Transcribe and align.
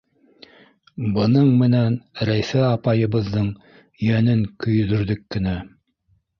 Бының 1.17 1.51
менән 1.59 1.99
Рәйфә 2.31 2.65
апайыбыҙҙың 2.71 3.53
йәнен 4.09 4.45
көйҙөрҙөк 4.67 5.27
кенә. 5.37 5.59